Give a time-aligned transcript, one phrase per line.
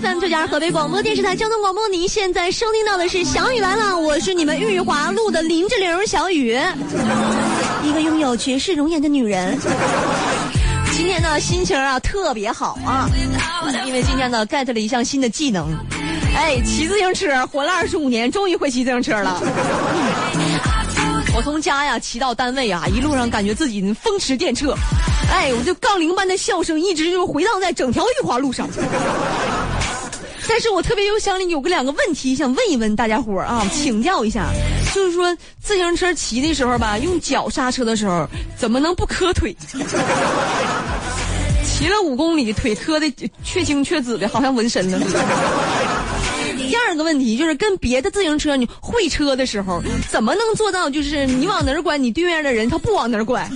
[0.00, 6.54] FM 浙江河北广播电视台交通广播，您现在收听到的是小雨来了，我是你们玉华路的林志玲小雨，
[7.82, 9.58] 一个拥有绝世容颜的女人。
[10.92, 13.08] 今天呢，心情啊特别好啊，
[13.86, 15.66] 因为今天呢 get 了一项新的技能，
[16.36, 19.40] 哎，骑自行车，活了二十五年，终于会骑自行车了。
[21.34, 24.74] 我从家呀骑到单位啊，一路上感觉自己风驰电掣，
[25.32, 28.68] 哎，我就杠铃般的笑声一直就回荡在整条玉华路上。
[30.48, 34.46] 但是我特别又想有个两个问题想问一问大家伙儿啊， 请教一下，
[34.94, 39.54] 就是说自行车骑的时候吧，用脚刹车的时候怎么能不磕腿？
[41.64, 43.12] 骑了五公里，腿磕的
[43.44, 44.98] 却青却紫的，好像纹身了。
[46.56, 53.48] 第二个问题就是跟别的自行车你会车的时候，怎么能做到就是你往哪儿拐，你对面的人他不往哪儿拐？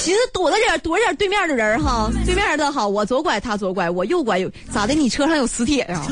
[0.00, 4.94] 寻思躲着点，躲着点对面的人哈，对面的好，我左拐他左拐，我右拐有咋的？
[4.94, 6.02] 你车上有磁铁呀？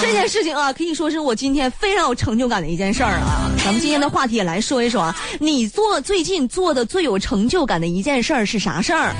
[0.00, 3.50] 这件事情啊，可以说是我今天非常有成就感的一件事儿啊。
[3.64, 9.14] 咱们今天的话题也来说一说啊，你做最近做的最有成就感的一件事儿是啥事儿？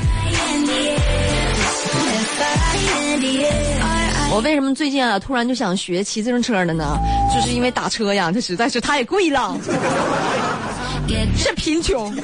[4.31, 6.99] 我为什么最近啊突然就想学骑自行车了呢？
[7.35, 9.57] 就是因为打车呀，这实在是太贵了，
[11.37, 12.15] 是贫穷。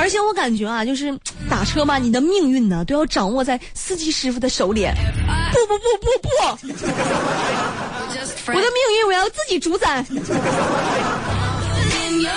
[0.00, 1.16] 而且我感觉啊，就是
[1.48, 4.86] 打车吧，你的命运呢都要掌握在司机师傅的手里。
[5.50, 6.28] 不不不不不，
[8.46, 10.04] 我的命运我要自己主宰。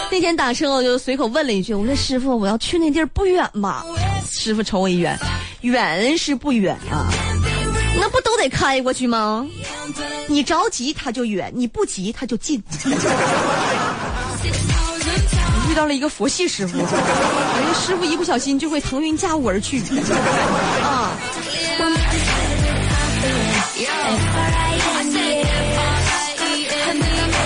[0.09, 3.83] 那天打车我就随口问了一句：“我说师傅，我要去那地儿不远吧？”
[4.30, 5.17] 师傅瞅我一眼，
[5.61, 7.09] 远是不远啊，
[8.00, 9.45] 那不都得开过去吗？
[10.28, 12.61] 你着急他就远，你不急他就近。
[15.70, 16.94] 遇到了一个佛系师傅，人家
[17.80, 19.81] 师傅一不小心就会腾云驾雾而去
[20.84, 21.12] 啊。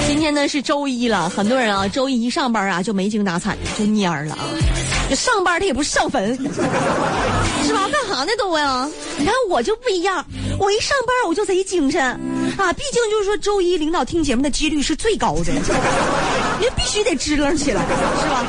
[0.08, 4.42] 今天呢是周一了，很多人啊周一一上班啊就没精打采的，就蔫儿了啊。
[5.16, 6.34] 上班他也不是上坟，
[7.64, 7.88] 是吧？
[8.16, 8.90] 啥呢都呀？
[9.18, 10.26] 你看我就不一样，
[10.58, 12.02] 我一上班我就贼精神
[12.58, 12.72] 啊！
[12.72, 15.52] 毕竟就是说周一领导听节目的几率是最高的，
[16.60, 17.82] 你必须得支棱起来，
[18.22, 18.46] 是吧？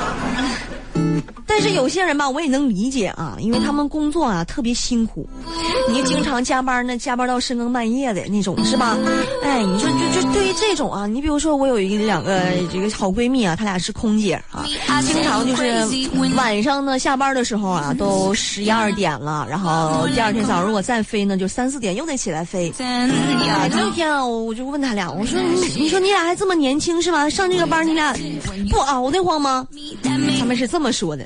[1.47, 5.28] 但是有些人吧，我也能理解啊，因为他们工作啊特别辛苦，
[5.88, 8.97] 你经常加班呢，加班到深更半夜的那种，是吧？
[9.43, 12.41] 哎，你说就就对于这种啊，你比如说我有一个两个
[12.72, 14.65] 这个好闺蜜啊，她俩是空姐啊，
[15.03, 15.87] 经常就是
[16.34, 22.72] 晚上呢下班的时候啊，都十一二点了，然后第二天早上如果再飞呢，就三四点又得起来飞。
[22.78, 27.28] 那天啊，我就问他俩，我说你你说你俩还这么年轻是吧？
[27.31, 28.15] 上这个班你俩
[28.71, 29.66] 不熬得慌吗？
[30.03, 31.25] 他们是这么说说的。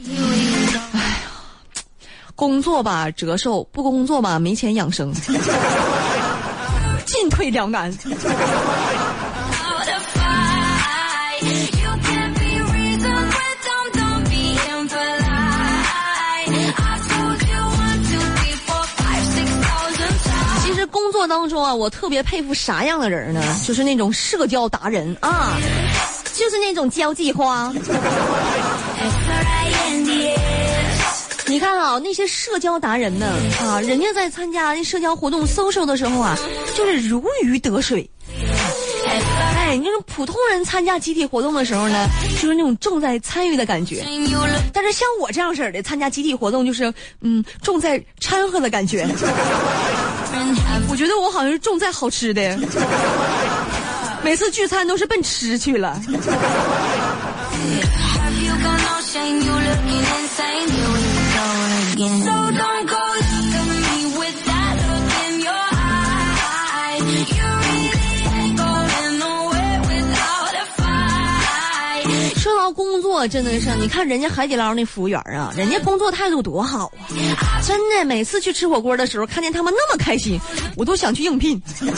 [0.92, 1.08] 哎呀，
[2.34, 5.10] 工作吧折寿，不工作吧没钱养生，
[7.06, 7.90] 进退两难。
[20.62, 23.42] 其实工作当中啊，我特别佩服啥样的人呢？
[23.66, 25.56] 就是那种社交达人啊，
[26.34, 27.72] 就是那种交际花。
[31.50, 33.28] 你看啊，那些社交达人们
[33.60, 36.38] 啊，人家在参加社交活动、social 的时候啊，
[36.76, 38.08] 就是如鱼得水。
[39.08, 42.06] 哎，那种普通人参加集体活动的时候呢，
[42.40, 43.96] 就是那种重在参与的感觉；
[44.72, 49.04] 但是像我这样式的参加集体活动，就是嗯，重在掺和的感觉。
[50.88, 52.56] 我觉得我好像是重在好吃的，
[54.22, 56.00] 每次聚餐都是奔吃去了。
[62.00, 62.08] 说
[72.56, 76.90] 到工作，真的是你看人家海底捞那服务员啊，人家工作态度多好
[77.36, 77.60] 啊！
[77.66, 80.40] 真的，每次去吃火锅的时候，看见他们那么开心，
[80.76, 81.60] 我都想去应聘。
[81.78, 81.92] 这是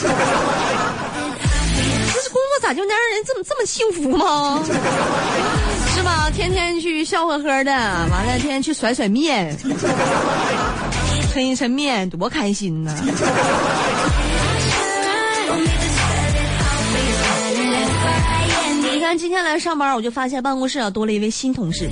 [2.29, 4.61] 工作咋就能让人这么这么幸福吗？
[6.35, 9.55] 天天去笑呵呵的，完了天天去甩甩面，
[11.31, 12.91] 喷一抻面，多开心呢！
[18.91, 21.87] 你看今天来上班，我就发现办公室啊多了一位新同事。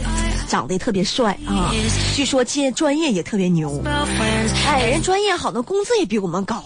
[0.52, 1.72] 长得特别帅啊，
[2.14, 3.82] 据说接专业也特别牛。
[4.68, 6.62] 哎，人专业好，那工资也比我们高。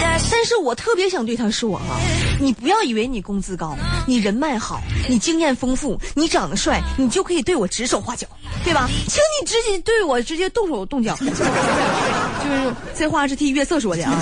[0.00, 1.82] 但是我特别想对他说啊，
[2.40, 3.76] 你不要以为你工资高，
[4.06, 8.26] 你人脉好，你经验丰富，你长得帅，你就可以对我指手画脚，
[8.64, 8.88] 对吧？
[9.06, 11.14] 请你直接对我直接动手动脚。
[11.20, 14.14] 就是这话是替月色说的啊，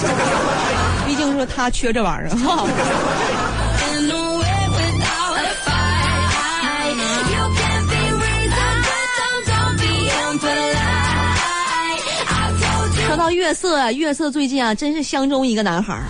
[1.06, 2.30] 毕竟说他缺这玩意儿
[13.16, 13.22] 哈。
[13.22, 16.02] 说到月色，月色最近啊，真是相中一个男孩儿。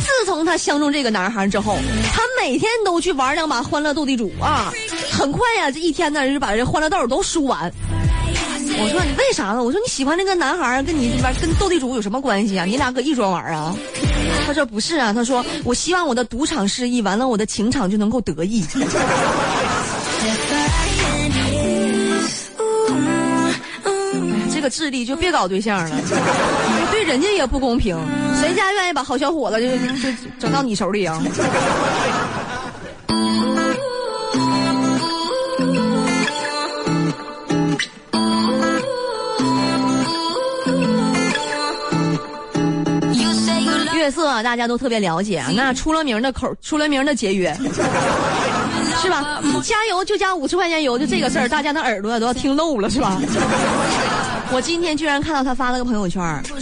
[0.00, 1.78] 自从他相中这个男孩之后，
[2.12, 4.72] 他每天都去玩两把欢乐斗地主啊。
[5.10, 7.72] 很快呀，这一天呢，就把这欢乐豆都输完。
[8.78, 9.62] 我说你为啥呢？
[9.62, 12.64] 我说你喜欢那个男孩跟你玩跟斗地主有什么关系啊？
[12.64, 13.74] 你俩搁一桌玩啊？
[14.46, 18.64] 他说不是啊，他说我希望我的赌场失意，完了我的情场就能够得意。
[24.66, 25.96] 这个智力就别搞对象了，
[26.90, 27.96] 对人家也不公平。
[28.40, 29.68] 谁家愿意把好小伙子就
[30.10, 30.10] 就
[30.40, 31.22] 整到你手里啊？
[43.94, 47.56] 月色大家都特别了解，那出了名的口，出了名的节约，
[49.00, 49.40] 是吧？
[49.64, 53.20] 加油就加五十块钱油，就这个事儿，大家的耳朵都要听漏了，是吧？
[54.52, 56.58] 我今天居然看到他发了个朋友圈，说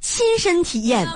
[0.00, 1.08] 亲身体验，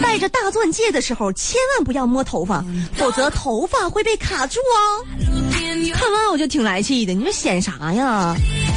[0.00, 2.64] 戴着大钻戒的时候千万不要摸头发，
[2.96, 5.04] 否则头发会被卡住哦。
[5.92, 8.34] 看完我就挺来气的，你说显啥呀？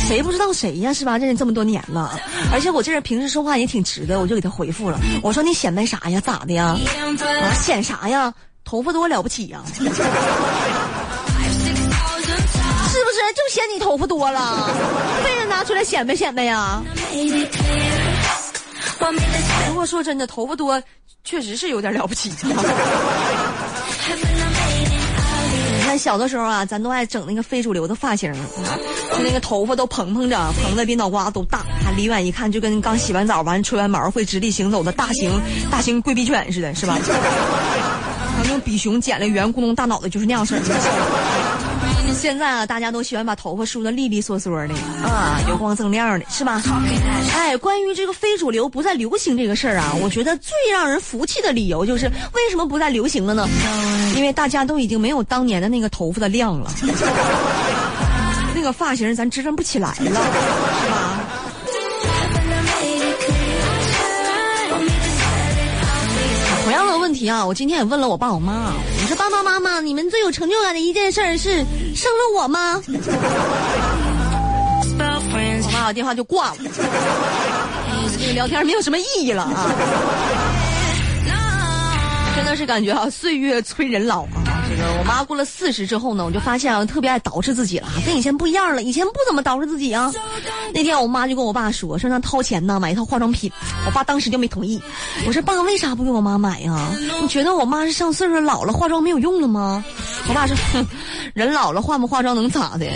[0.07, 0.91] 谁不知道谁呀？
[0.91, 1.17] 是吧？
[1.17, 2.19] 认识这么多年了，
[2.51, 4.99] 而且我这人平时说话也挺直的，我就给他回复了。
[5.21, 6.19] 我说你显摆啥呀？
[6.19, 6.75] 咋的呀？
[7.43, 8.33] 啊，显啥呀？
[8.65, 9.61] 头发多了不起呀？
[13.33, 14.69] 就嫌你头发多了，
[15.23, 16.81] 非得拿出来显摆显摆呀？
[19.67, 20.81] 不过说真的，头发多
[21.23, 22.31] 确实是有点了不起。
[25.77, 28.33] 你看小的时候啊，咱都爱整那个非主流的发型，
[29.11, 31.63] 就那个头发都蓬蓬着，蓬的比脑瓜都大，
[31.95, 35.31] 离远一看就跟刚洗完澡完吹完毛会直立行走的大型
[35.69, 36.97] 大型贵宾犬似的，是吧？
[38.49, 40.59] 用比熊剪了圆咕隆大脑袋就是那样式儿。
[42.13, 44.73] 现在啊，大家都喜欢把头发梳得利利索索的
[45.03, 46.61] 啊，油光锃亮的，是吧？
[47.33, 53.47] 哎，关于这个非主流不再流行这个事儿啊，我觉得最让人服气的理由就是为什么不再流行了呢？
[54.15, 56.71] 因为大家都已经没有当年的那个头发的量了，
[58.55, 60.21] 那个发型咱支撑不起来了，是吧？
[66.63, 68.71] 同样的问题啊，我今天也问了我爸我妈，
[69.01, 71.65] 我说爸爸妈妈，你们最有成就感的一件事是
[71.95, 72.81] 生了我吗？
[75.65, 76.57] 我妈把电话就挂了，
[78.19, 79.71] 这个聊天没有什么意义了啊！
[82.35, 84.52] 真的是感觉啊，岁月催人老啊。
[84.99, 88.83] 我妈过了四十之后呢，我就发现啊，特别爱捯饬自己了，跟以前不一样了。
[88.83, 90.11] 以前不怎么捯饬自己啊。
[90.73, 93.51] 那天我妈就跟我爸说，说让掏钱呢买一套化妆品。
[93.85, 94.81] 我爸当时就没同意。
[95.27, 96.87] 我说爸，为啥不给我妈买呀？
[97.21, 99.83] 你觉得我妈是上岁数老了，化妆没有用了吗？
[100.27, 100.55] 我爸说，
[101.33, 102.87] 人老了化不化妆能咋的？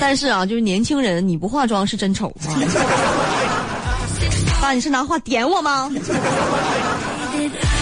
[0.00, 2.56] 但是啊，就是年轻人你不化妆是真丑啊。
[4.60, 5.90] 爸，你是拿话点我吗？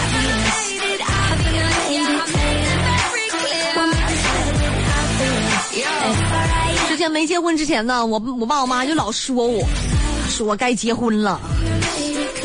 [6.95, 9.61] 之前没结婚之前呢，我我爸我妈就老说我，
[10.29, 11.37] 说我该结婚了。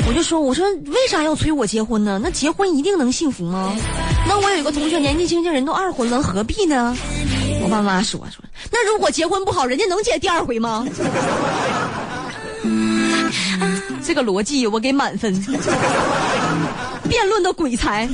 [0.08, 2.18] 我就说，我说为啥要催我结婚呢？
[2.20, 3.72] 那结婚一定能幸福吗？
[4.26, 6.96] 那我有一个同学年纪轻轻人都二婚了，何必呢？
[7.62, 10.84] 我爸妈说说，那如果结婚不好，人家能结第二回吗？
[14.02, 15.32] 这个逻辑我给满分，
[17.08, 18.08] 辩论的鬼才。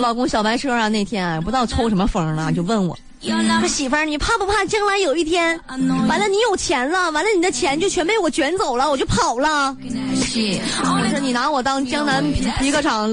[0.00, 5.60] 老公小白车啊，那天啊，不知道抽什么风了，就问我，说媳妇儿，你怕不怕将来有一天，
[6.08, 9.76] 完了你有钱了，完了你的钱就全被我卷走了，我就跑了。
[9.82, 12.24] 我说你拿我当江南
[12.58, 13.08] 皮革厂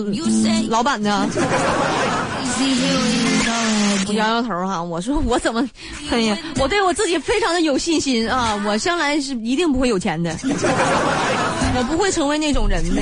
[0.69, 1.29] 老板呢？
[4.07, 5.67] 我摇摇头哈，我说我怎么，
[6.09, 13.01] 哎呀，我对我自己非常的有信心啊，我将来是一定不会有钱的，我不会成为那种人的。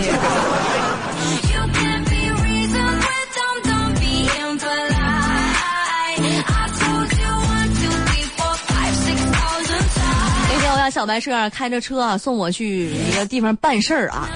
[10.89, 14.30] 小白车开着车啊送我去一个地方办事儿啊。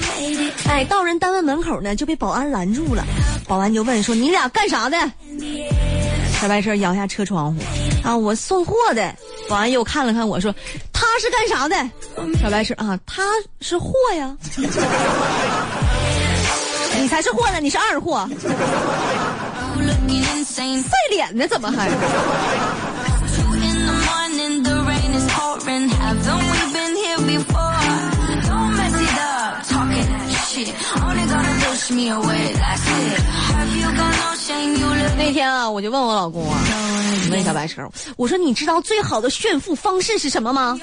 [0.67, 3.03] 哎，到人单位门口呢就被保安拦住了，
[3.47, 4.97] 保安就问说：“你俩干啥的？”
[6.39, 7.61] 小白车摇下车窗户，
[8.03, 9.13] 啊，我送货的。
[9.49, 10.53] 保安又看了看我说
[10.93, 11.75] ：“他是干啥的？”
[12.41, 13.23] 小白车啊，他
[13.61, 14.37] 是货呀。
[17.01, 18.29] 你才是货呢，你是二货。
[20.79, 21.89] 费脸呢，怎么还？
[35.17, 36.59] 那天啊，我就问我老公啊，
[37.31, 40.79] 问小白车，我说你知道最好的炫富方式是什么吗？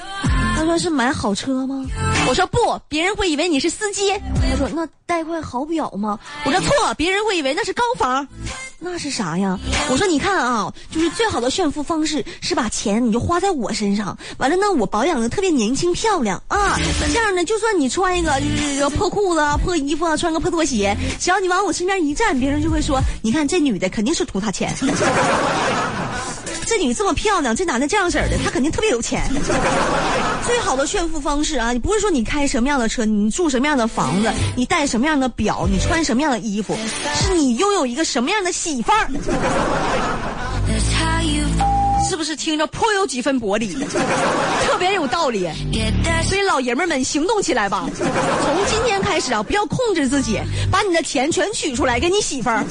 [0.55, 1.85] 他说是买好车吗？
[2.27, 4.11] 我说不，别人会以为你是司机。
[4.49, 6.17] 他说那带块好表吗？
[6.45, 8.27] 我说错，别人会以为那是高房。
[8.79, 9.59] 那是啥呀？
[9.89, 16.77] 我说你看啊，就是最好的炫富方式是把钱你就花在我身上，完了呢我保养的特别年轻漂亮啊，
[17.11, 24.73] 这样呢就算你穿一个就是破裤子啊、破衣服啊、穿个破拖鞋，只要你往我身边一站，别人就会说，你看这女的肯定是图他钱。
[26.77, 29.27] 这女这么漂亮，这男的这样式儿的，他肯定特别有钱。
[30.45, 36.77] 最好的炫富方式啊，你不是说你开什么样的车，你住什么样的房子，你戴什么样的表，你穿什么样的衣服，
[37.15, 39.09] 是你拥有一个什么样的媳妇儿。
[42.07, 43.73] 是不是听着颇有几分薄礼，
[44.63, 45.49] 特别有道理？
[46.29, 47.89] 所以老爷们们行动起来吧！
[47.95, 50.39] 从今天开始啊，不要控制自己，
[50.71, 52.63] 把你的钱全取出来给你媳妇儿。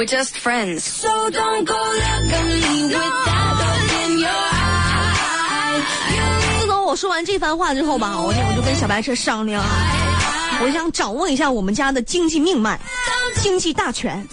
[0.00, 0.82] We're just friends.
[0.82, 5.82] So don't go look at me with that look in your eye.
[6.62, 9.68] 自从我说完这番话之后吧，我就我就跟小白车商量啊，
[10.62, 12.80] 我想掌握一下我们家的经济命脉，
[13.42, 14.26] 经济大权。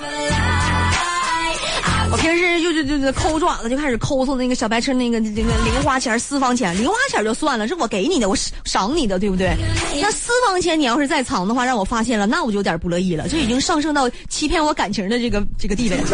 [2.09, 6.73] 我平时就就就就抠爪子，就开始抠搜那个小白车那个那个零花钱、私房钱。
[6.77, 9.55] 零花钱就算了，是我给你的，我赏你的，对不对？
[10.01, 13.27] 那私房钱你要是再藏的话，让我发现了，那我就有点不乐意了。
[13.27, 16.07] 这已经上升到欺骗我感情的这个这个地位了，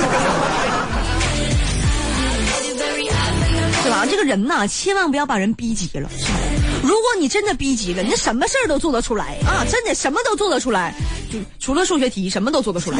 [3.83, 4.05] 是吧？
[4.09, 6.09] 这个人呐，千万不要把人逼急了。
[6.81, 9.63] 如果你真的逼急了，你什么事儿都做得出来啊！
[9.69, 10.93] 真的什么都做得出来，
[11.31, 13.00] 就除了数学题，什么都做得出来。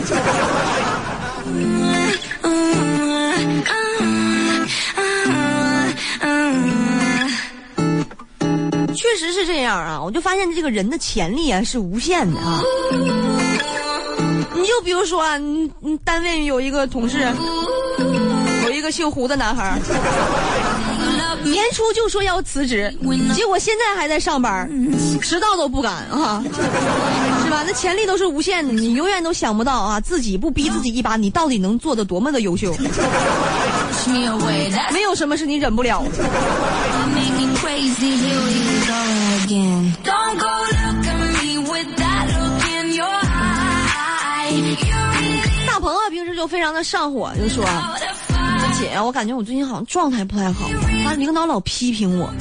[9.14, 10.02] 确实是这样啊！
[10.04, 12.60] 我就发现这个人的潜力啊是无限的啊。
[14.56, 17.32] 你就比如说，你你单位有一个同事，
[18.66, 19.80] 有一个姓胡的男孩，
[21.44, 22.92] 年初就说要辞职，
[23.36, 24.68] 结果现在还在上班，
[25.22, 26.44] 迟到都不敢啊，
[27.46, 27.64] 是吧？
[27.68, 32.76] 那潜力都是无限的，你永远都想不到啊，自己不逼自己一把，你到底能做的多么的优秀？
[34.92, 36.24] 没有什么是你忍不了的。
[45.68, 47.64] 大鹏啊，平时就非常的上火，就说
[48.80, 50.66] ：“姐，我感觉我最近好像状态不太好，
[51.06, 52.34] 啊，领导老批评我。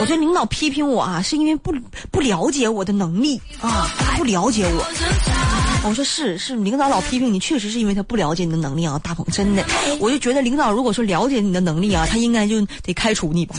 [0.00, 1.74] 我觉得领导批评我啊，是因为不
[2.10, 4.86] 不了解我的能力啊，不了解我。”
[5.84, 9.64] 我说是是，领导老批评你，确实是因为他不了解你的能力啊，大鹏，真的，
[9.98, 13.56] 我就觉得领导如果说了解你的能力啊，他应该就得开除你吧。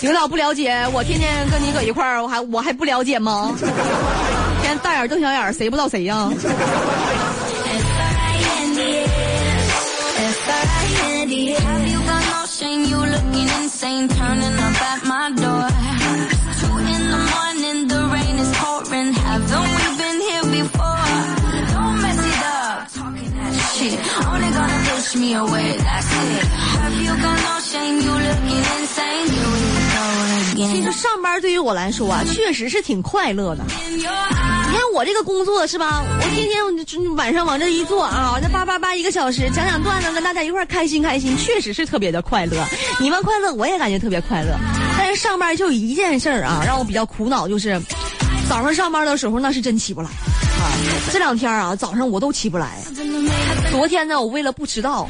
[0.00, 3.52] 领导不了解我，天天跟你搁一块儿，我还我还不了解吗？
[4.62, 6.30] 天大眼瞪小眼，谁不知道谁呀？
[30.98, 33.64] 上班对于我来说啊，确实是挺快乐的。
[33.88, 36.02] 你看我这个工作是吧？
[36.02, 42.66] 我天天晚上往这一坐啊，这叭叭叭一个小时讲讲段子，跟大家一块开心开心，确实是特别的快乐。
[42.98, 44.58] 你们快乐，我也感觉特别快乐。
[44.98, 47.80] 但是上班就有一件事儿啊，让我比较苦恼，就是
[48.48, 50.66] 早上上班的时候那是真起不来啊。
[51.12, 52.82] 这两天啊，早上我都起不来。
[53.70, 55.08] 昨天呢，我为了不迟到，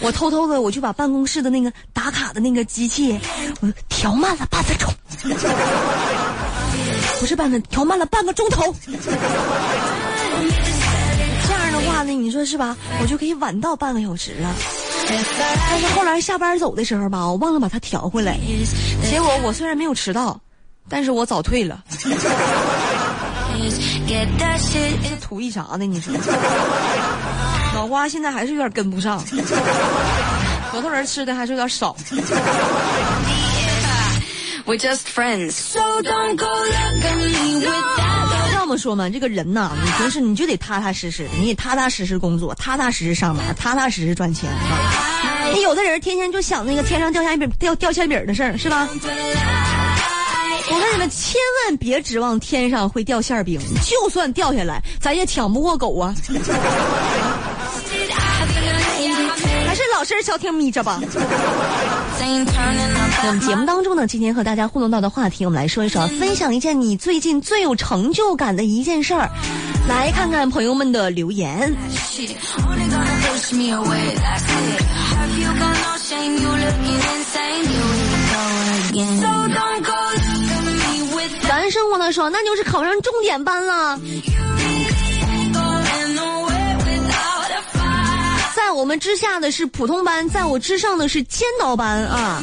[0.00, 3.18] 我偷偷的我就把办公室的那个打卡的那个机器，
[3.60, 4.92] 我调慢了半分钟，
[7.18, 8.74] 不是半分，调慢了半个钟头。
[8.86, 8.92] 这
[11.52, 12.76] 样的话呢，你说是吧？
[13.00, 14.54] 我就可以晚到半个小时了。
[15.68, 18.38] 但是后来下班走的时候吧，我忘了把它调回来，
[19.10, 20.40] 结果我虽然没有迟到，
[20.88, 21.82] 但是我早退了。
[24.06, 25.86] 这图一啥呢？
[25.86, 26.12] 你说？
[27.76, 29.22] 老花现在还是有点跟不上。
[30.72, 31.94] 核桃仁吃的还是有点少。
[38.50, 45.50] 这么说嘛，这个人呐，你平时你就得踏踏实实的，你得踏踏实实工作，踏踏实实上班，踏踏实实赚钱啊。
[45.52, 48.88] 你有的人天天就想那个天上掉馅饼、掉掉馅饼的事儿，是吧？
[50.68, 56.12] 我跟你们千万别指望天上会掉馅饼，就算掉下来，咱也抢不过狗啊。
[60.08, 61.00] 还是小天眯着吧。
[63.28, 69.28] 我们节目当中呢，今天和大家互动到的话题，我们来说一说，分享一件你最近最有成就感的一件事儿。
[69.88, 71.74] 来看看朋友们的留言。
[81.48, 83.98] 咱生活的说，那就是考上重点班了。
[88.66, 92.42] 在我们之下的是普通班，在我之上的是尖刀班啊！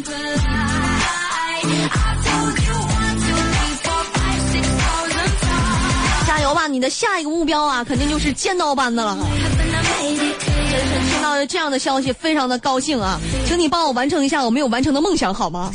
[6.25, 9.17] 加油吧，你的下一个目标啊，肯定就是尖刀班的了。
[9.99, 13.19] 真是听到这样的消息，非常的高兴啊！
[13.45, 15.73] 请你帮我完成一下我没有完成的梦想，好吗？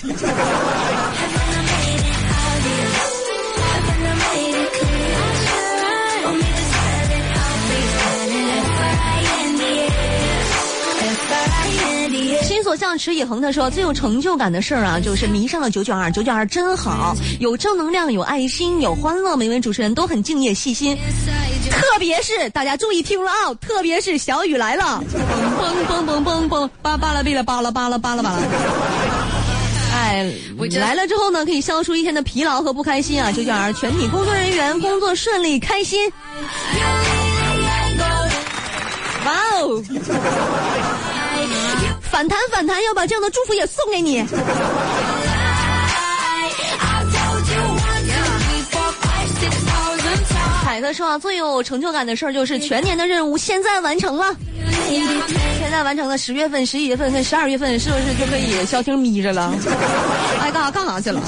[12.68, 13.40] 心所向，持以恒。
[13.40, 19.34] 他说：“最有成就感的事儿啊，就是迷上了九九二，九九二真好，有正能量，有爱心，有欢乐。
[19.36, 20.94] 每位主持人都很敬业细心，
[21.70, 25.02] 特别是大家注意听了啊，特别是小雨来了，
[25.58, 28.38] 嘣嘣嘣嘣嘣，巴巴拉哔啦巴拉巴拉巴拉巴拉。
[29.94, 30.30] 哎，
[30.72, 33.32] 来了之后呢，可以消除一天的疲劳和不开心啊。
[33.32, 36.12] 九九二全体工作人员工作顺利，开心。
[39.24, 39.82] 哇哦！”
[42.18, 44.26] 反弹反弹，要把这样的祝福也送给你。
[50.64, 54.34] 凯哥说：“最有成就感的事儿就是全年的任务现在完成了，
[55.60, 56.18] 现在完成了。
[56.18, 59.54] 十月份、十一月份跟十二月份是不是就可以消停眯着了？
[60.40, 61.22] 爱干啥干啥去了。”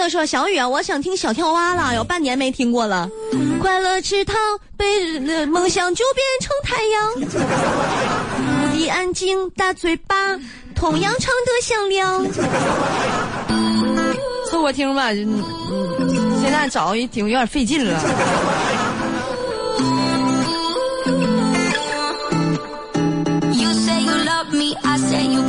[0.00, 3.06] 他说：“小雨啊，我想听小跳蛙了，有半年没听过了。
[3.60, 4.34] 快乐池塘，
[4.74, 7.12] 被梦想就变成太阳。
[8.72, 10.16] 无敌安静，大嘴巴，
[10.74, 12.26] 同样唱得响亮。
[14.50, 18.00] 凑合听吧，现在找也挺有点费劲了。”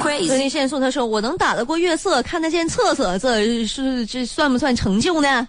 [0.01, 5.47] 昨天线送他说：“我能打得过月色，看得见厕所，这是这算不算成就呢？”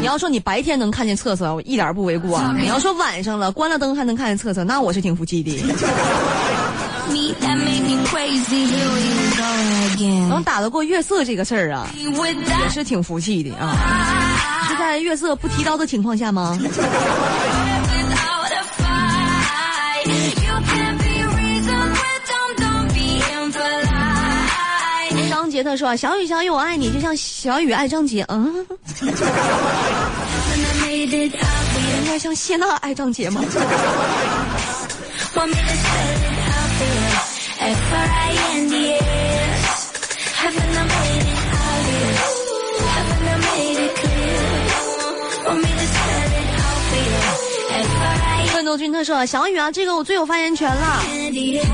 [0.00, 2.42] 你要说你白天能看见厕所，我一点不为过。
[2.58, 5.62] 你要说晚上了，关了灯还能看见厕所，那我是挺服气的。
[10.28, 11.86] 能打得过月色这个事儿啊，
[12.62, 13.76] 也是挺服气的啊。
[14.68, 16.58] 是在月色不提刀的情况下吗？
[25.62, 28.66] 他说：“小雨，小雨，我爱你，就像小雨爱张杰。”嗯，
[30.90, 31.30] 应
[32.06, 33.42] 该像谢娜爱张杰吗？
[48.52, 51.02] 奋斗军他说：“小雨啊，这个我最有发言权了。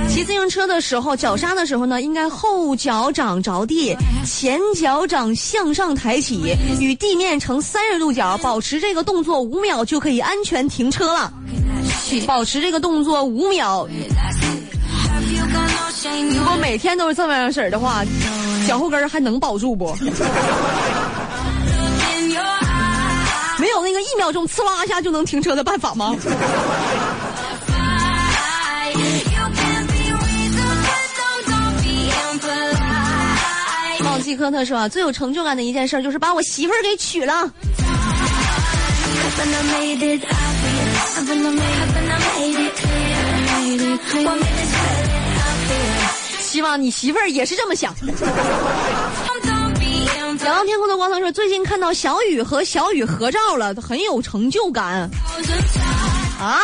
[0.08, 11.32] 骑自行车的时候，脚刹的时候呢，应该后脚掌着地，前脚掌向上抬起，与地面成三十度角，保持这个动作五秒就可以安全停车了。
[12.26, 13.88] 保持这个动作五秒，
[16.30, 18.04] 如果每天都是这么样式的话，
[18.66, 19.94] 脚后跟还能保住不？”
[23.58, 26.14] 没有那个一秒钟呲啦一下就能停车的办法吗？
[34.04, 37.50] 忘记科特说，最有成就感的一件事就是把我媳妇儿给娶了。
[46.40, 47.94] 希望你媳妇儿也是这么想。
[50.48, 55.06] 仰望天空的光头说：“最近看到小雨和小雨合照了，很有成就感。”
[56.40, 56.58] 啊？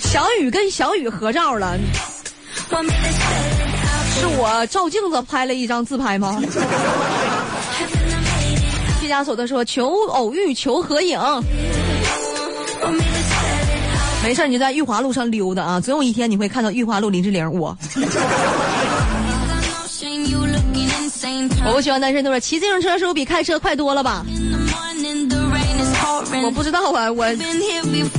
[0.00, 1.78] 小雨跟小雨合照了？
[4.18, 6.42] 是我照镜子拍了一张自拍吗？
[9.00, 11.16] 毕加索他说求偶遇求合影。
[14.24, 17.78] 没事，你就在玉华路上溜达啊，总有一天你会看到玉华路林志玲我。
[21.68, 24.24] 我不喜欢单身，都说骑自行车是不是比开车快多了吧？
[26.42, 27.26] 我不知道啊，我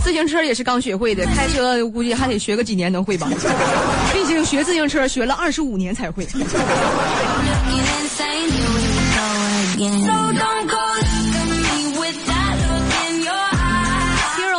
[0.04, 3.28] 自行车也是刚学会的，开车估计还得学个几年能会吧。
[4.14, 6.28] 毕竟学自行车学了二十五年才会。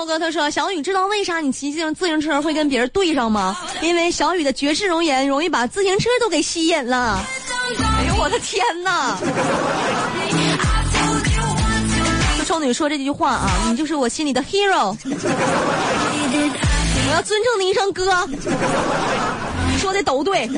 [0.07, 3.57] 哥，他说：“小雨知道为啥你骑自行自行车会跟别人对上吗？
[3.81, 7.25] 因为小雨的绝世容颜容易把自行车都给吸引了。”
[8.23, 9.17] 我的天哪！
[12.45, 14.95] 少女说这句话啊，你就是我心里的 hero。
[17.09, 18.29] 我要尊称你一声哥，
[19.79, 20.49] 说的都对。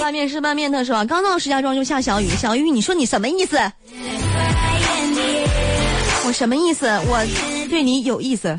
[0.00, 3.58] 拌面是拌面，他说刚到石家庄就下小雨，小雨你说你什么意思？
[6.26, 6.86] 我什么意思？
[7.06, 7.18] 我
[7.74, 8.56] 对你有意思。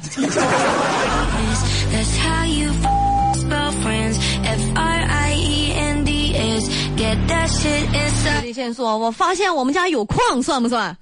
[8.41, 10.93] 地线索，我发现我们家有矿，算不算？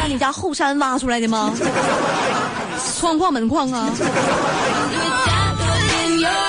[0.00, 1.54] 那你家后山挖出来的吗？
[3.00, 3.88] 窗矿门矿啊？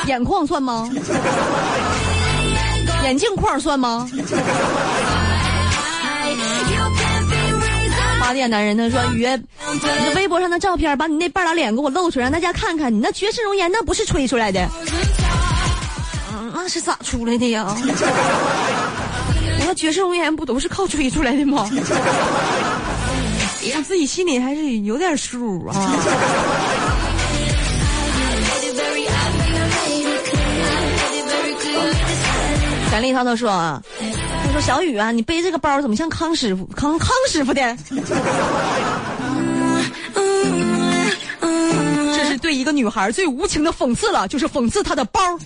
[0.07, 0.89] 眼矿算吗？
[3.03, 4.09] 眼镜框算吗？
[8.25, 9.27] 花店男人他说：“雨，
[9.71, 14.67] 你的微博上的照片，把你那半拉脸给我露出来，让大家看看，你那绝世容颜那不是吹出来的，
[16.33, 17.67] 嗯，那是咋出来的呀？
[19.59, 21.69] 我那绝世容颜不都是靠吹出来的吗？
[23.75, 25.75] 我自己心里还是有点数啊。”
[32.89, 33.79] 田丽涛他说：“啊
[34.55, 37.77] 说小雨啊，你背这个包怎么像康师傅康康师傅的？
[42.15, 45.19] 这是对一个女孩最无情的讽刺了，就是讽刺她的包。”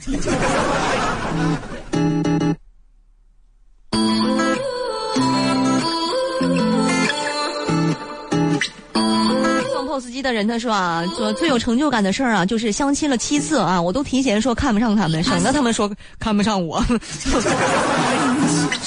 [10.02, 16.82] 司机的人他说啊，说最有成就感的事儿啊，就是相亲了七次啊，我都提前说看不上他们，省得他们说看不上我。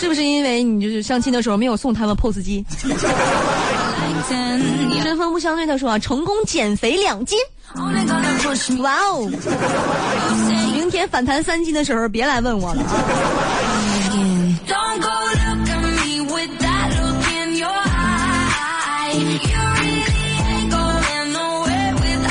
[0.03, 2.67] 是不是因为你就是相亲的时候没有送他们 POS 机？
[5.05, 7.39] 针锋不相对，他说啊，成功减肥两斤，
[8.81, 9.31] 哇哦！
[10.75, 12.89] 明天反弹三斤的时候别来问我了啊。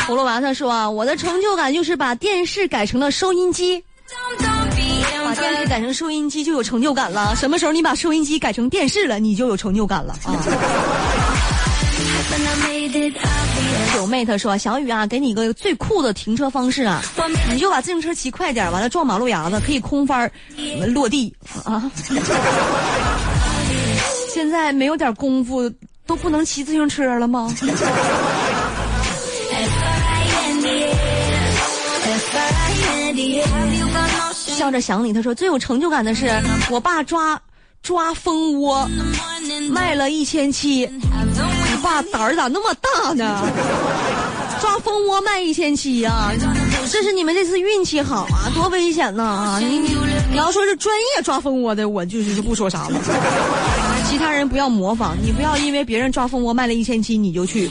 [0.06, 3.82] 葫芦娃他说啊，我的成就感就是把电视改成了收音机，
[5.34, 7.34] 把电视改成收音机就有成就感了。
[7.38, 10.36] 什么时候你把收音机改成电视了，你就有成就感了啊！
[13.94, 17.02] 九妹她说，小雨啊，给你一个最酷的停车方式啊，
[17.50, 20.30] 你就把自行车骑快点，完了撞马路牙子，可以空翻
[20.94, 21.90] 落地啊！
[24.34, 25.72] 现在没有点功夫
[26.06, 27.50] 都不能骑自行车了吗？
[34.62, 36.30] 笑着想你，他说最有成就感的是
[36.70, 37.42] 我爸抓
[37.82, 38.88] 抓蜂窝
[39.72, 43.42] 卖了一千七，你爸胆儿咋那么大呢？
[44.62, 46.32] 抓蜂窝卖一千七呀，
[46.92, 49.60] 这是你们这次运气好啊，多危险呐！
[49.60, 49.80] 你
[50.30, 53.02] 你要说是专业抓蜂窝的，我就是就不说啥了。
[54.08, 57.68] 其他人不要模仿，你不要因为别人抓蜂窝卖了一千七你就去，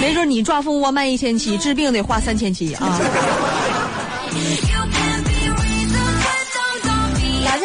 [0.00, 2.98] 没准你抓蜂窝卖一千七，治病得花三千七啊。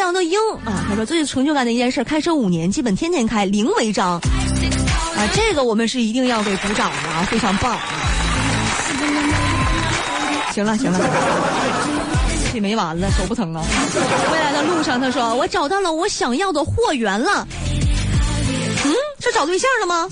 [0.08, 4.14] 打酱的鹰啊，他说最有成就感的一件事，开车五年，基本天天开，零违章。
[4.14, 7.78] 啊，这个我们是一定要给鼓掌的啊，非常棒。
[10.54, 10.98] 行了行了，
[12.54, 13.62] 这没完了，手不疼啊。
[14.32, 17.46] 未来的路上，他说我找到了我想要的货源了。
[18.86, 20.08] 嗯，是找对象了吗？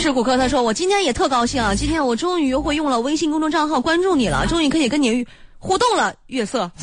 [0.00, 1.74] 于是骨科他说：“我今天也特高兴啊！
[1.74, 5.26] 今天我终于会用了微信公众账号关注你了，终于可以跟你
[5.58, 6.70] 互动了，月色。”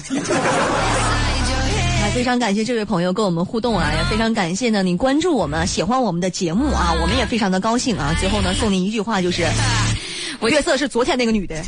[1.99, 8.15] 还非常感谢这位朋友跟我们互动啊，也非常感谢呢你关注我们，喜欢我们的节目啊，我们也非常的高兴啊。
[8.19, 9.47] 最后呢，送您一句话，就是
[10.39, 11.59] 我月色是昨天那个女的，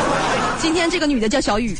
[0.58, 1.76] 今天这个女的叫小雨。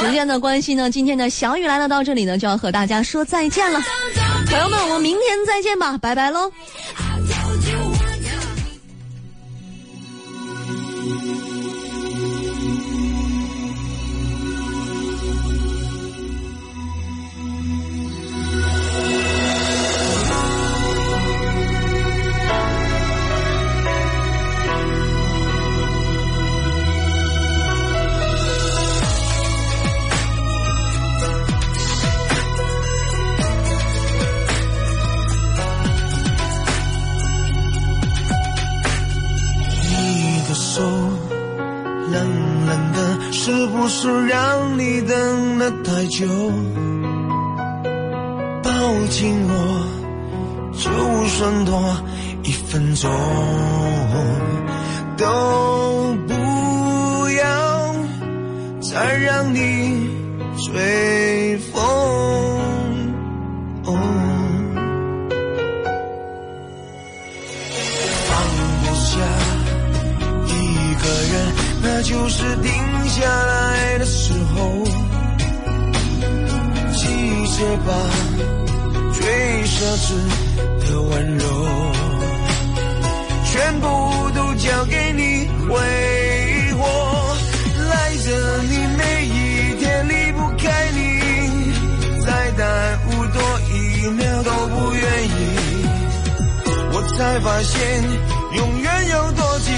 [0.00, 3.80] 时间的关系呢，今天的小雨来了到这里呢，就要和大家说再见了。
[4.46, 6.50] 朋友们，我们明天再见吧，拜拜喽。
[46.00, 46.26] 太久，
[48.62, 48.70] 抱
[49.10, 49.52] 紧我，
[50.72, 50.90] 就
[51.26, 51.94] 算多
[52.42, 53.10] 一分钟，
[55.18, 56.32] 都不
[57.32, 57.94] 要
[58.80, 60.08] 再让你
[60.56, 61.19] 醉
[77.60, 77.92] 记着吧，
[79.12, 79.22] 最
[79.64, 80.16] 奢侈
[80.88, 81.44] 的温柔，
[83.44, 83.86] 全部
[84.34, 85.76] 都交给你挥
[86.78, 87.36] 霍，
[87.90, 90.98] 赖着你每一天离不开你，
[92.24, 92.66] 再耽
[93.08, 95.84] 误多一秒都不愿意，
[96.94, 98.02] 我才发现
[98.56, 99.70] 永远有多近，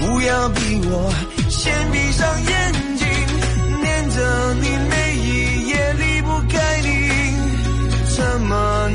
[0.00, 1.10] 不要逼我。
[1.48, 2.72] 先闭上眼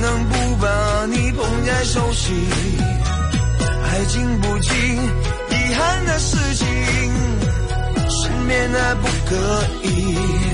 [0.02, 2.36] 能不把你捧在手心？
[3.84, 4.70] 爱经不起
[5.50, 6.66] 遗憾的事情，
[8.10, 9.36] 身边还不可
[9.84, 10.49] 以。